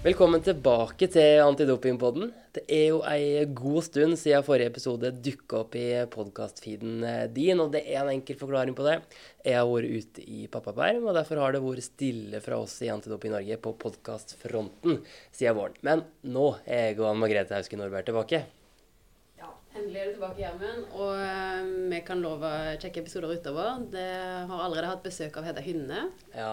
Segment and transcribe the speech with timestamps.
[0.00, 2.30] Velkommen tilbake til Antidopingpodden.
[2.56, 7.02] Det er jo ei god stund siden forrige episode dukka opp i podkastfeeden
[7.34, 8.94] din, og det er en enkel forklaring på det.
[9.44, 12.88] Jeg har vært ute i pappaperm, og derfor har det vært stille fra oss i
[12.88, 15.02] Antidoping Norge på podkastfronten
[15.36, 15.76] siden våren.
[15.84, 18.40] Men nå er jeg og Anne Margrethe Hauske Nordberg tilbake.
[19.90, 20.82] Endelig er du tilbake, Gjermund.
[21.02, 23.80] Og uh, vi kan love kjekke episoder utover.
[23.90, 24.04] Det
[24.46, 26.04] har allerede hatt besøk av Hedda Hynne.
[26.30, 26.52] Ja.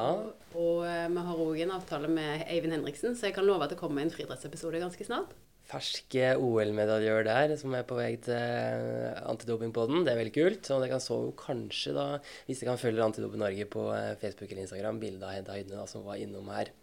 [0.58, 3.76] Og uh, vi har òg en avtale med Eivind Henriksen, så jeg kan love at
[3.76, 5.36] det kommer en friidrettsepisode ganske snart.
[5.70, 10.02] Ferske OL-medaljør der som er på vei til antidopingpoden.
[10.08, 10.72] Det er veldig kult.
[10.74, 12.08] Og det kan så jo kanskje, da,
[12.48, 15.78] hvis dere kan følge Antidoping Norge på eh, Facebook eller Instagram, bilde av Hedda Hynne
[15.78, 16.74] da, som var innom her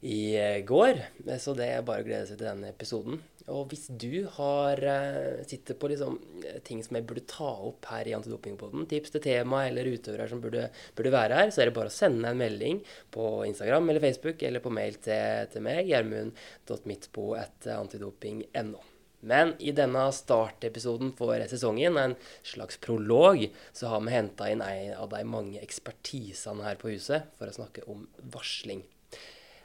[0.00, 1.00] i går.
[1.40, 3.16] Så det er bare å glede seg til denne episoden.
[3.48, 7.82] Og hvis du har uh, sitter på liksom, eh, ting som jeg burde ta opp
[7.88, 10.64] her i Antidopingpoden, tips til tema eller utøvere som burde,
[10.98, 12.76] burde, være her, så er det bare å sende en melding
[13.14, 18.80] på Instagram eller Facebook eller på mail til, til meg, gjermund.midtbo.antidoping.no.
[19.28, 22.14] Men i denne startepisoden for sesongen, en
[22.46, 23.38] slags prolog,
[23.74, 27.56] så har vi henta inn en av de mange ekspertisene her på huset for å
[27.56, 28.82] snakke om varsling.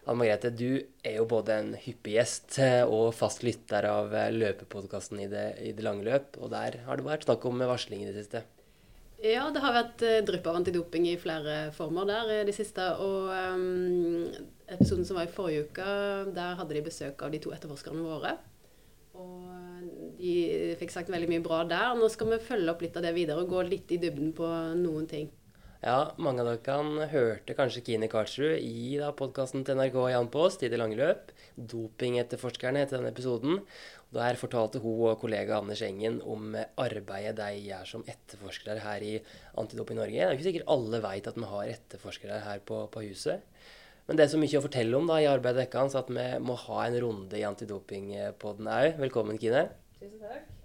[0.03, 4.33] Anne Margrethe, du er jo både en hyppig gjest eh, og fast lytter av eh,
[4.35, 5.29] løpepodkasten i,
[5.63, 6.35] i, det lange løp.
[6.43, 8.43] Og der har det vært snakk om varsling i det siste.
[9.23, 12.89] Ja, det har vært uh, drypp av antidoping i flere former der i det siste.
[12.99, 14.25] Og um,
[14.67, 15.85] episoden som var i forrige uke,
[16.35, 18.33] der hadde de besøk av de to etterforskerne våre.
[19.15, 20.33] Og de
[20.81, 21.95] fikk sagt veldig mye bra der.
[21.95, 24.51] Nå skal vi følge opp litt av det videre og gå litt i dybden på
[24.81, 25.31] noen ting.
[25.83, 30.69] Ja, mange av dere hørte kanskje Kine Karlsrud i podkasten til NRK Jan Post i
[30.71, 31.33] det lange løp.
[31.59, 33.59] Dopingetterforskerne heter denne episoden.
[34.15, 39.11] Der fortalte hun og kollega Anders Engen om arbeidet de gjør som etterforskere her i
[39.59, 40.15] Antidoping Norge.
[40.15, 43.43] Det er ikke sikkert alle vet at vi har etterforskere her på, på huset.
[44.07, 46.55] Men det er så mye å fortelle om da, i arbeidet deres at vi må
[46.63, 48.93] ha en runde i antidopingpodden òg.
[49.03, 49.67] Velkommen, Kine.
[49.99, 50.62] Tusen takk.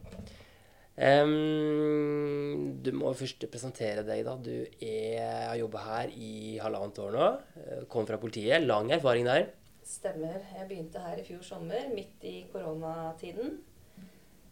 [0.99, 4.25] Um, du må først presentere deg.
[4.27, 4.35] da.
[4.35, 7.29] Du er, har jobba her i halvannet år nå.
[7.63, 8.67] Eh, kom fra politiet.
[8.67, 9.53] Lang erfaring der.
[9.87, 10.43] Stemmer.
[10.57, 13.61] Jeg begynte her i fjor sommer, midt i koronatiden.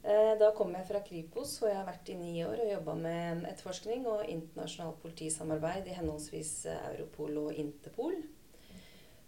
[0.07, 2.95] Eh, da kom jeg fra Kripos, hvor jeg har vært i ni år og jobba
[3.01, 6.55] med etterforskning og internasjonalt politisamarbeid i henholdsvis
[6.93, 8.21] Europol og Interpol.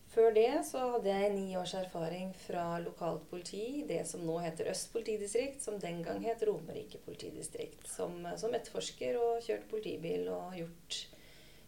[0.09, 4.71] Før det så hadde jeg ni års erfaring fra lokalt politi, det som nå heter
[4.73, 7.85] Øst politidistrikt, som den gang het Romerike politidistrikt.
[7.91, 11.01] Som, som etterforsker og kjørt politibil og gjort,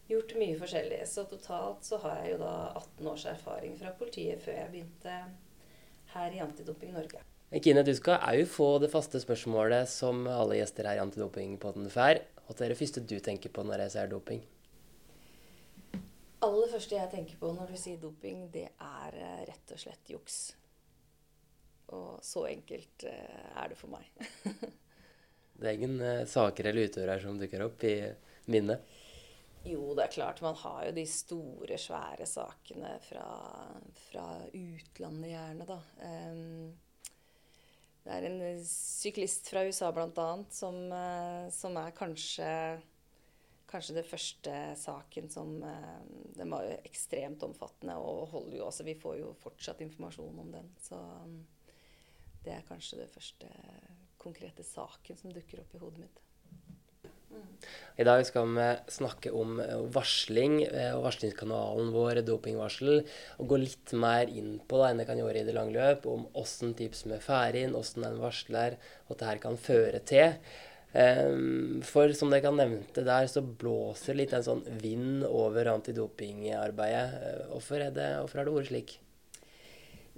[0.08, 1.02] gjort, mye forskjellig.
[1.06, 5.18] Så totalt så har jeg jo da 18 års erfaring fra politiet før jeg begynte
[6.14, 7.20] her i Antidoping Norge.
[7.60, 12.22] Kine, du skal òg få det faste spørsmålet som alle gjester her i Antidopingpodden får.
[12.46, 14.40] Hva er det første du tenker på når jeg ser doping?
[16.50, 20.10] Aller første jeg tenker på når du sier doping, det er eh, rett og slett
[20.12, 20.40] juks.
[21.96, 24.10] Og så enkelt eh, er det for meg.
[25.60, 27.94] det er ingen uh, saker eller utøvere som dukker opp i
[28.50, 28.84] minnet?
[29.66, 30.42] Jo, det er klart.
[30.44, 33.26] Man har jo de store, svære sakene fra,
[34.06, 35.80] fra utlandet, gjerne, da.
[36.00, 36.70] Um,
[38.00, 40.30] det er en syklist fra USA bl.a.
[40.48, 40.78] Som,
[41.52, 42.48] som er kanskje
[43.70, 46.00] kanskje det første saken som eh,
[46.36, 50.50] Den var jo ekstremt omfattende og holder jo også Vi får jo fortsatt informasjon om
[50.54, 50.72] den.
[50.82, 51.38] Så mm,
[52.44, 53.50] det er kanskje det første
[54.20, 56.20] konkrete saken som dukker opp i hodet mitt.
[58.00, 63.04] I dag skal vi snakke om eh, varsling eh, og varslingskanalen vår, dopingvarsel.
[63.38, 66.08] Og gå litt mer inn på det enn det kan gjøre i det lange løp,
[66.10, 70.34] om åssen tips vi får inn, åssen en varsler, at dette kan føre til.
[70.90, 77.12] Um, for som dere nevnte der, så blåser litt en sånn vind over antidopingarbeidet.
[77.14, 78.96] Eh, hvorfor, er det, hvorfor er det ordet slik?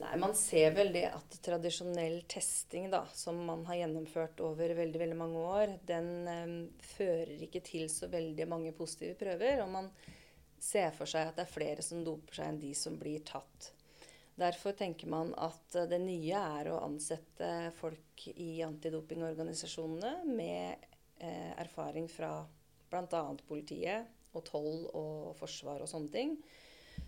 [0.01, 5.03] Nei, Man ser vel det at tradisjonell testing da, som man har gjennomført over veldig
[5.05, 6.57] veldig mange år, den um,
[6.95, 9.61] fører ikke til så veldig mange positive prøver.
[9.67, 9.93] Og man
[10.63, 13.75] ser for seg at det er flere som doper seg enn de som blir tatt.
[14.43, 20.89] Derfor tenker man at det nye er å ansette folk i antidopingorganisasjonene med
[21.23, 22.35] eh, erfaring fra
[22.91, 23.23] bl.a.
[23.47, 26.37] politiet og toll og forsvar og sånne ting.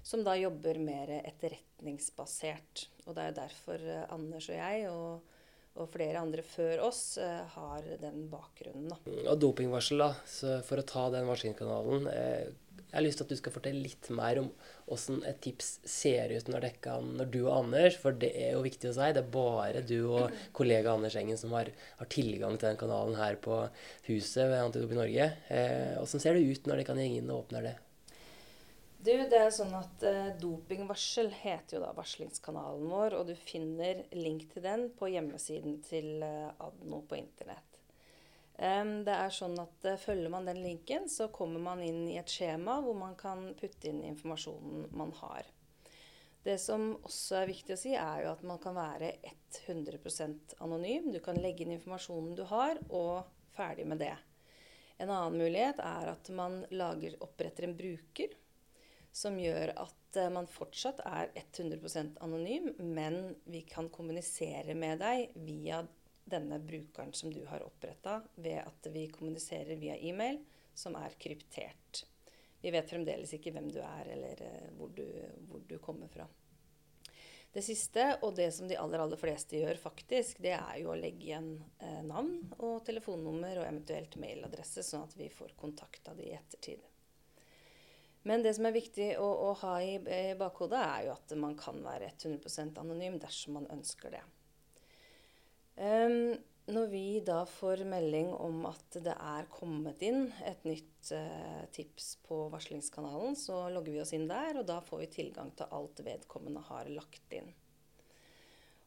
[0.05, 2.87] Som da jobber mer etterretningsbasert.
[3.09, 5.33] Og det er derfor eh, Anders og jeg og
[5.75, 8.93] og flere andre før oss eh, har den bakgrunnen.
[8.93, 8.99] Da.
[9.33, 10.13] Og dopingvarsel, da.
[10.31, 12.07] Så for å ta den varslingskanalen.
[12.13, 12.53] Eh,
[12.91, 14.51] jeg har lyst til at du skal fortelle litt mer om
[14.95, 18.65] åssen et tips ser ut når, kan, når, du og Anders For det er jo
[18.67, 22.59] viktig å si, det er bare du og kollega Anders Engen som har, har tilgang
[22.59, 23.65] til den kanalen her på
[24.11, 25.33] huset ved Antidop i Norge.
[26.03, 27.75] Åssen eh, ser det ut når det kan gjenge inn og åpner det?
[29.05, 34.01] Du, det er sånn at eh, Dopingvarsel heter jo da varslingskanalen vår, og du finner
[34.17, 37.74] link til den på hjemmesiden til eh, Adno på internett.
[38.55, 42.31] Det er sånn at eh, Følger man den linken, så kommer man inn i et
[42.31, 45.49] skjema hvor man kan putte inn informasjonen man har.
[46.45, 49.15] Det som også er viktig å si, er jo at man kan være
[49.65, 51.09] 100% anonym.
[51.11, 53.25] Du kan legge inn informasjonen du har, og
[53.57, 54.13] ferdig med det.
[55.01, 58.37] En annen mulighet er at man lager, oppretter en bruker
[59.15, 65.35] som gjør at eh, man fortsatt er 100% anonym, men vi kan kommunisere med deg
[65.47, 65.83] via
[66.25, 70.41] denne brukeren som du har oppretta, ved at vi kommuniserer via e-mail,
[70.75, 72.05] som er kryptert.
[72.65, 75.05] Vi vet fremdeles ikke hvem du er, eller eh, hvor du,
[75.49, 76.27] hvor du kommer fra.
[77.55, 80.97] Det siste, og det som de aller, aller fleste gjør faktisk, det er jo å
[80.99, 86.19] legge igjen eh, navn og telefonnummer og eventuelt mailadresse, sånn at vi får kontakt av
[86.19, 86.83] de i ettertid.
[88.27, 91.55] Men det som er viktig å, å ha i, i bakhodet, er jo at man
[91.61, 94.25] kan være 100% anonym dersom man ønsker det.
[95.75, 96.37] Em,
[96.71, 102.15] når vi da får melding om at det er kommet inn et nytt uh, tips
[102.25, 106.01] på varslingskanalen, så logger vi oss inn der, og da får vi tilgang til alt
[106.07, 107.51] vedkommende har lagt inn.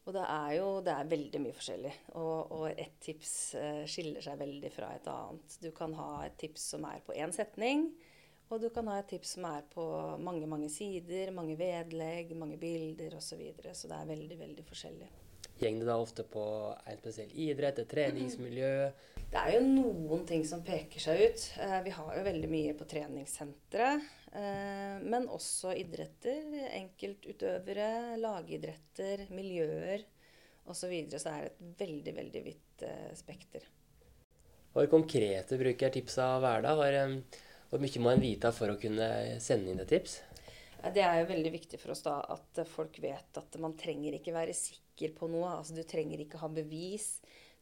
[0.08, 4.24] Og det er jo det er veldig mye forskjellig, og, og ett tips uh, skiller
[4.24, 5.60] seg veldig fra et annet.
[5.62, 7.92] Du kan ha et tips som er på én setning,
[8.48, 9.86] og du kan ha et tips som er på
[10.24, 13.36] mange, mange sider, mange vedlegg, mange bilder osv.
[13.36, 13.76] Så, videre.
[13.76, 15.14] så det er veldig, veldig forskjellig.
[15.60, 16.44] Går det da ofte på
[16.86, 18.74] en spesiell idrett, et treningsmiljø?
[19.28, 21.46] Det er jo noen ting som peker seg ut.
[21.64, 23.88] Eh, vi har jo veldig mye på treningssentre.
[24.32, 26.46] Eh, men også idretter.
[26.78, 27.90] Enkeltutøvere,
[28.22, 30.06] lagidretter, miljøer
[30.68, 30.78] osv.
[30.78, 31.20] Så, videre.
[31.20, 33.68] så er det et veldig, veldig vidt eh, spekter.
[34.76, 37.18] Hvor konkrete brukertips av hverdag.
[37.68, 39.10] Hvor mye må en vite for å kunne
[39.44, 40.22] sende inn et tips?
[40.78, 44.36] Det er jo veldig viktig for oss da at folk vet at man trenger ikke
[44.36, 45.58] være sikker på noe.
[45.58, 47.18] Altså du trenger ikke ha bevis.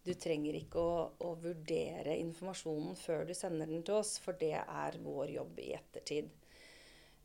[0.06, 4.54] Du trenger ikke å, å vurdere informasjonen før du sender den til oss, for det
[4.62, 6.30] er vår jobb i ettertid.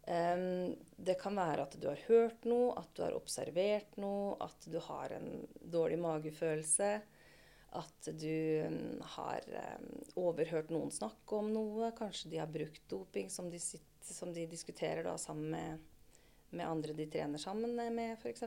[0.08, 4.64] Um, det kan være at du har hørt noe, at du har observert noe, at
[4.72, 5.28] du har en
[5.60, 6.94] dårlig magefølelse.
[7.78, 9.44] At du mm, har
[10.18, 11.92] overhørt noen snakke om noe.
[11.98, 15.84] Kanskje de har brukt doping som de, sitter, som de diskuterer da sammen med,
[16.50, 18.42] med andre de trener sammen med, f.eks.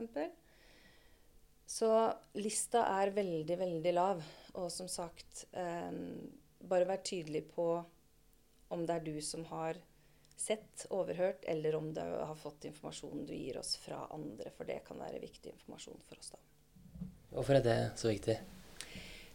[1.66, 1.88] Så
[2.36, 4.22] lista er veldig, veldig lav.
[4.60, 5.90] Og som sagt, eh,
[6.60, 7.68] bare vær tydelig på
[8.74, 9.80] om det er du som har
[10.36, 14.50] sett, overhørt, eller om du har fått informasjon du gir oss fra andre.
[14.56, 16.42] For det kan være viktig informasjon for oss, da.
[17.34, 18.36] Hvorfor er det så viktig?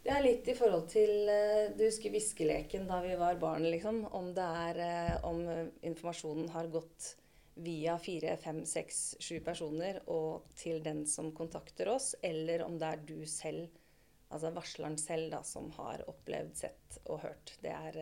[0.09, 4.01] Er litt i forhold til eh, Du husker viskeleken da vi var barn, liksom.
[4.17, 7.15] Om det er eh, Om eh, informasjonen har gått
[7.59, 12.87] via fire, fem, seks, sju personer og til den som kontakter oss, eller om det
[12.87, 13.73] er du selv,
[14.31, 17.51] altså varsleren selv, da, som har opplevd, sett og hørt.
[17.59, 17.99] Det er,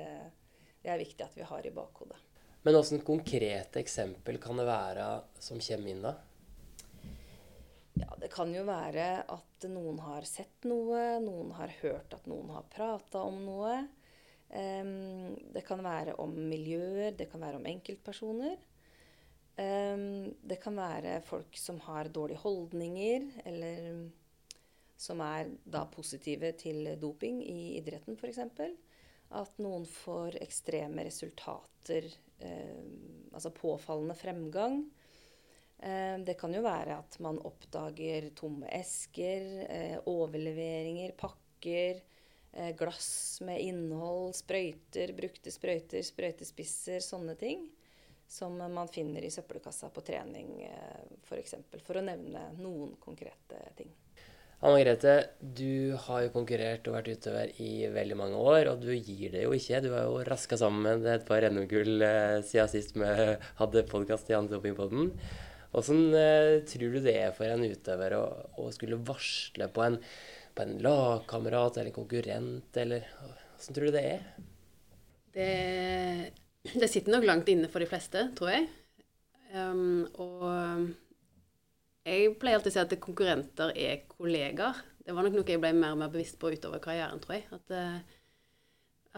[0.83, 2.19] det er viktig at vi har i bakhodet.
[2.67, 5.09] Men åssen konkrete eksempel kan det være
[5.41, 6.13] som kommer inn da?
[8.01, 12.51] Ja, det kan jo være at noen har sett noe, noen har hørt at noen
[12.53, 13.77] har prata om noe.
[14.47, 18.57] Um, det kan være om miljøer, det kan være om enkeltpersoner.
[19.57, 23.89] Um, det kan være folk som har dårlige holdninger, eller
[24.97, 28.39] som er da positive til doping i idretten f.eks.
[29.37, 32.07] At noen får ekstreme resultater,
[32.45, 34.85] um, altså påfallende fremgang.
[35.79, 42.01] Eh, det kan jo være at man oppdager tomme esker, eh, overleveringer, pakker,
[42.53, 47.69] eh, glass med innhold, sprøyter, brukte sprøyter, sprøytespisser, sånne ting.
[48.27, 51.29] Som man finner i søppelkassa på trening f.eks.
[51.29, 53.93] For, eksempel, for å nevne noen konkrete ting.
[54.59, 58.89] Anne Grete, du har jo konkurrert og vært utøver i veldig mange år, og du
[58.91, 59.79] gir det jo ikke.
[59.85, 62.03] Du har jo raska sammen et par NM-gull
[62.43, 63.13] siden sist vi
[63.61, 65.13] hadde podkast i Antidopingpodden.
[65.75, 68.23] Åssen eh, tror du det er for en utøver å,
[68.63, 69.97] å skulle varsle på en,
[70.55, 73.07] på en lagkamerat eller en konkurrent, eller
[73.57, 74.27] åssen tror du det er?
[75.35, 75.49] Det,
[76.81, 78.69] det sitter nok langt inne for de fleste, tror jeg.
[79.53, 80.43] Um, og
[82.07, 84.79] jeg pleier alltid å si at konkurrenter er kollegaer.
[85.07, 87.45] Det var nok noe jeg ble mer og mer bevisst på utover karrieren, tror jeg.
[87.55, 88.16] At, hvert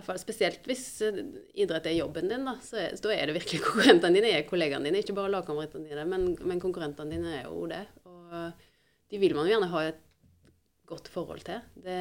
[0.06, 1.22] fall Spesielt hvis eh,
[1.64, 5.04] idrett er jobben din, da, så er, er det virkelig konkurrentene dine er kollegaene dine.
[5.04, 7.86] Ikke bare lagkameratene dine, men, men konkurrentene dine er jo det.
[8.10, 8.36] Og
[9.10, 10.06] de vil man jo gjerne ha et
[10.90, 11.62] godt forhold til.
[11.78, 11.98] Det,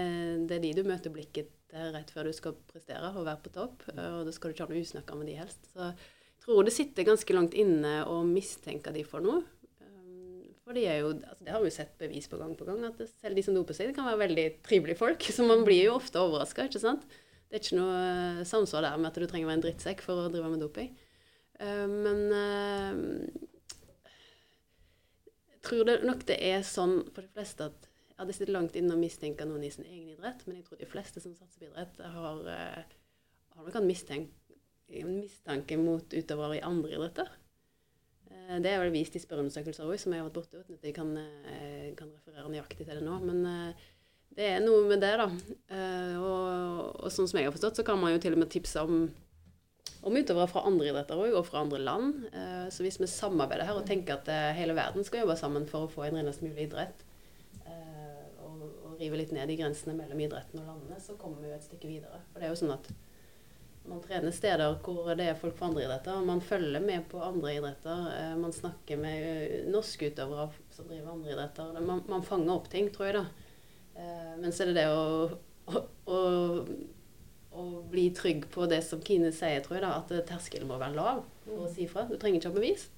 [0.49, 3.53] det er de du møter blikket til rett før du skal prestere og være på
[3.55, 3.85] topp.
[3.93, 5.69] Og da skal du ikke ha noe usnakka med de helst.
[5.75, 9.43] Så jeg tror det sitter ganske langt inne å mistenke de for noe.
[9.83, 12.69] Um, For de er jo, altså det har vi jo sett bevis på gang på
[12.69, 15.29] gang, at selv de som doper seg, det kan være veldig trivelige folk.
[15.37, 17.05] Så man blir jo ofte overraska, ikke sant.
[17.49, 20.03] Det er ikke noe eh, samsvar der med at du trenger å være en drittsekk
[20.05, 20.91] for å drive med doping.
[21.61, 22.95] Eh, Men eh,
[25.55, 27.89] jeg tror det nok det er sånn for de fleste at
[28.19, 30.81] ja, det sitter langt inne å mistenke noen i sin egen idrett, men jeg tror
[30.81, 32.97] de fleste som satser på idrett, har, eh,
[33.55, 37.29] har nok en mistanke mot utøvere i andre idretter.
[38.31, 40.83] Eh, Det er vel vist i spørreundersøkelser òg, som jeg har vært borte uten at
[40.83, 43.21] jeg kan, eh, kan referere nøyaktig til det nå.
[43.25, 43.75] Men eh,
[44.39, 45.25] det er noe med det, da.
[45.75, 48.51] Eh, Og, og sånn som jeg har forstått, så kan man jo til og med
[48.53, 49.09] tipse om,
[50.07, 52.23] om utøvere fra andre idretter òg, og fra andre land.
[52.31, 55.67] Eh, Så hvis vi samarbeider her og tenker at eh, hele verden skal jobbe sammen
[55.67, 57.05] for å få en renest mulig idrett,
[58.45, 61.59] og, og rive litt ned i grensene mellom idretten og landene, så kommer vi jo
[61.59, 62.23] et stykke videre.
[62.31, 62.89] For det er jo sånn at
[63.89, 66.23] man trener steder hvor det er folk fra andre idretter.
[66.29, 68.07] Man følger med på andre idretter.
[68.37, 71.79] Man snakker med norske utøvere som driver andre idretter.
[71.81, 73.48] Man, man fanger opp ting, tror jeg, da.
[74.39, 75.83] Men så er det det å, å,
[76.15, 76.21] å,
[77.59, 79.95] å bli trygg på det som Kine sier, tror jeg, da.
[80.01, 82.07] At terskelen må være lav for å si fra.
[82.09, 82.89] Du trenger ikke ha bevis.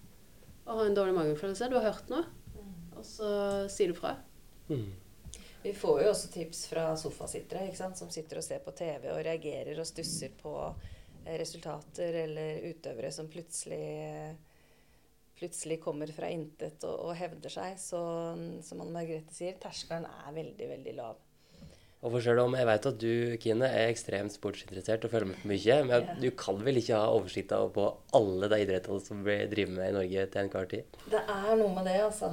[0.67, 1.71] Å ha en dårlig magefølelse.
[1.71, 2.27] Du har hørt noe,
[2.97, 3.31] og så
[3.73, 4.17] sier du fra.
[4.71, 4.91] Mm.
[5.63, 7.99] Vi får jo også tips fra sofasittere ikke sant?
[8.01, 13.11] som sitter og ser på TV og reagerer og stusser på eh, resultater eller utøvere
[13.13, 14.39] som plutselig
[15.41, 17.77] plutselig kommer fra intet og, og hevder seg.
[17.81, 18.01] Så
[18.65, 21.21] som Anne Margrethe sier, terskelen er veldig, veldig lav.
[22.01, 23.11] Og for selv om jeg vet at du,
[23.43, 26.15] Kine, er ekstremt sportsinteressert og følger med på mye, men Ja.
[26.17, 27.85] du kan vel ikke ha oversikt over på
[28.17, 30.97] alle de idrettene som blir drevet med i Norge til enhver tid?
[31.13, 32.33] Det er noe med det, altså.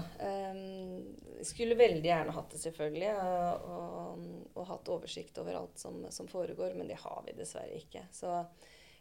[1.38, 3.12] Jeg skulle veldig gjerne hatt det, selvfølgelig.
[3.20, 4.24] Og,
[4.56, 8.08] og, hatt oversikt over alt som, som foregår, men det har vi dessverre ikke.
[8.12, 8.32] Så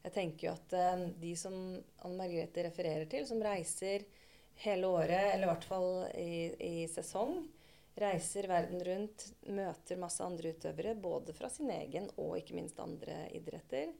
[0.03, 1.55] jeg tenker jo at eh, de som
[2.05, 4.05] Anne Margrethe refererer til, som reiser
[4.63, 7.41] hele året, eller i hvert fall i, i sesong,
[7.97, 13.25] reiser verden rundt, møter masse andre utøvere, både fra sin egen og ikke minst andre
[13.37, 13.95] idretter.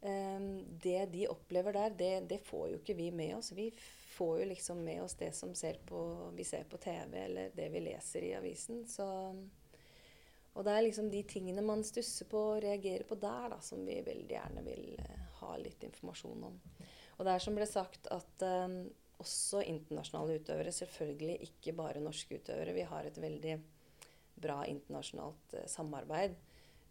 [0.00, 3.52] Um, det de opplever der, det, det får jo ikke vi med oss.
[3.52, 3.68] Vi
[4.18, 7.68] får jo liksom med oss det som ser på, vi ser på TV, eller det
[7.74, 8.84] vi leser i avisen.
[8.86, 9.08] Så,
[10.54, 13.84] og det er liksom de tingene man stusser på og reagerer på der, da, som
[13.86, 16.56] vi veldig gjerne vil eh, ha litt informasjon om.
[17.18, 18.80] Og det er som ble sagt at um,
[19.22, 22.74] også internasjonale utøvere, selvfølgelig ikke bare norske utøvere.
[22.76, 23.56] Vi har et veldig
[24.42, 26.36] bra internasjonalt eh, samarbeid.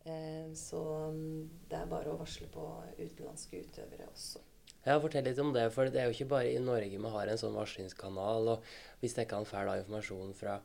[0.08, 0.82] Eh, så
[1.14, 2.66] mm, det er bare å varsle på
[3.00, 4.44] utenlandske utøvere også.
[4.88, 7.28] Ja, Fortell litt om det, for det er jo ikke bare i Norge vi har
[7.32, 8.48] en sånn varslingskanal.
[8.54, 8.68] og
[9.02, 10.60] Hvis dere kan en da informasjon fra,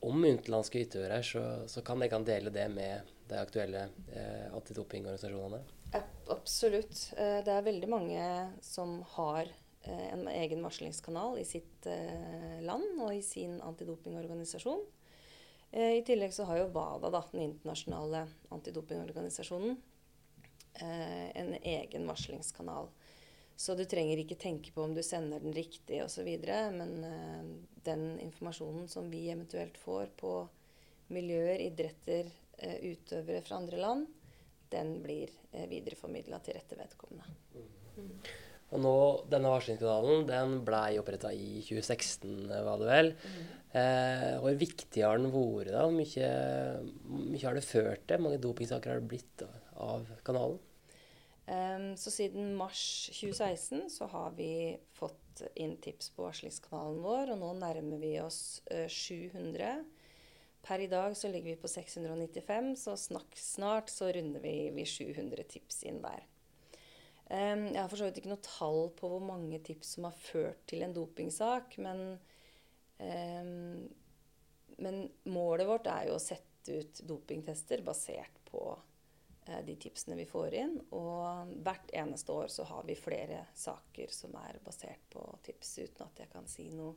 [0.00, 3.82] om utenlandske utøvere, så, så kan dere dele det med de aktuelle
[4.16, 5.60] eh, antidopingorganisasjonene.
[5.98, 7.02] Ab- Absolutt.
[7.20, 8.22] Eh, Det er veldig mange
[8.64, 9.48] som har
[9.88, 14.84] en egen varslingskanal i sitt eh, land og i sin antidopingorganisasjon.
[15.70, 19.76] Eh, I tillegg så har jo WADA, da, den internasjonale antidopingorganisasjonen,
[20.74, 22.90] eh, en egen varslingskanal.
[23.58, 26.28] Så du trenger ikke tenke på om du sender den riktig osv.
[26.78, 27.48] Men eh,
[27.88, 30.34] den informasjonen som vi eventuelt får på
[31.08, 34.06] miljøer, idretter, eh, utøvere fra andre land,
[34.70, 37.26] den blir eh, videreformidla til rette vedkommende.
[38.68, 38.94] Og nå,
[39.32, 43.12] Denne varslingskanalen den ble oppretta i 2016, var det vel.
[43.76, 45.72] Eh, hvor viktig har den vært?
[45.72, 45.86] da?
[45.86, 46.32] Hvor mye,
[47.32, 48.24] mye har det ført til?
[48.24, 49.44] Mange dopingsaker har det blitt
[49.78, 50.60] av kanalen?
[51.48, 57.40] Um, så siden mars 2016 så har vi fått inn tips på varslingskanalen vår, og
[57.40, 59.78] nå nærmer vi oss uh, 700.
[60.60, 64.84] Per i dag så ligger vi på 695, så snakk, snart så runder vi, vi
[64.84, 66.26] 700 tips inn der.
[67.28, 70.16] Em, jeg har for så vidt ikke noe tall på hvor mange tips som har
[70.16, 72.18] ført til en dopingsak, men,
[74.80, 78.62] men målet vårt er jo å sette ut dopingtester basert på
[79.46, 80.74] eh, de tipsene vi får inn.
[80.96, 86.08] Og hvert eneste år så har vi flere saker som er basert på tips, uten
[86.08, 86.96] at jeg kan si noe,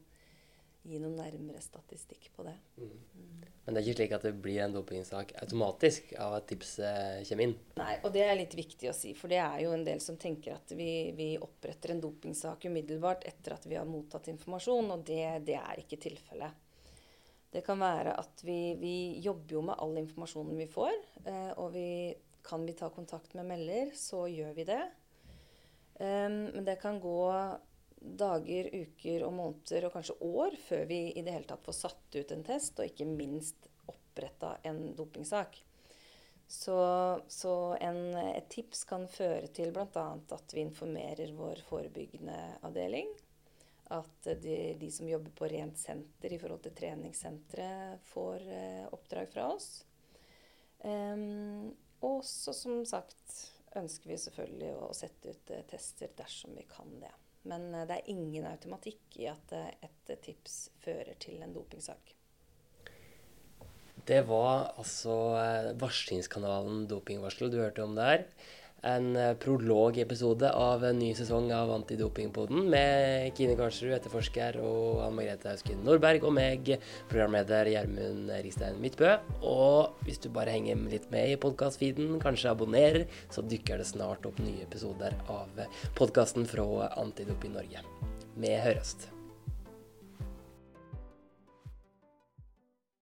[0.82, 2.56] gi noen nærmere statistikk på det.
[2.78, 7.46] Men det er ikke slik at det blir en dopingsak automatisk av at tipset kommer
[7.46, 7.54] inn.
[7.78, 10.18] Nei, og det er litt viktig å si, for det er jo en del som
[10.20, 15.06] tenker at vi, vi oppretter en dopingsak umiddelbart etter at vi har mottatt informasjon, og
[15.08, 16.68] det, det er ikke tilfellet.
[17.52, 20.96] Det kan være at vi, vi jobber jo med all informasjonen vi får,
[21.28, 21.88] eh, og vi,
[22.48, 24.82] kan vi ta kontakt med melder, så gjør vi det.
[26.02, 27.20] Um, men det kan gå
[28.02, 32.18] dager, uker og måneder og kanskje år før vi i det hele tatt får satt
[32.18, 35.60] ut en test, og ikke minst oppretta en dopingsak.
[36.52, 36.76] Så,
[37.32, 40.08] så en, et tips kan føre til bl.a.
[40.36, 43.08] at vi informerer vår forebyggende avdeling.
[43.92, 49.32] At de, de, som jobber på rent senter i forhold til treningssenteret, får eh, oppdrag
[49.32, 49.70] fra oss.
[50.84, 51.72] Um,
[52.04, 53.36] og så, som sagt,
[53.78, 57.12] ønsker vi selvfølgelig å sette ut eh, tester dersom vi kan det.
[57.50, 62.16] Men eh, det er ingen automatikk i at eh, et tips fører til en dopingsak.
[64.08, 65.14] Det var altså
[65.78, 68.24] varslingskanalen Dopingvarsel du hørte om der
[68.82, 75.20] en eh, prologepisode av en ny sesong av Antidopingpoden med Kine Karlsrud, etterforsker, og Anne
[75.20, 76.74] Margrethe Hausken Nordberg, og meg,
[77.12, 79.14] programleder Gjermund Rikstein Midtbø.
[79.46, 84.26] Og hvis du bare henger litt med i podkastfeeden, kanskje abonnerer, så dykker det snart
[84.30, 85.66] opp nye episoder av
[86.00, 87.86] podkasten fra Antidoping Norge.
[88.42, 89.11] Vi høres.